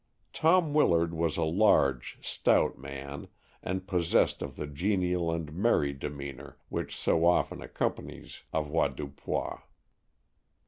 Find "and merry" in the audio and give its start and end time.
5.31-5.93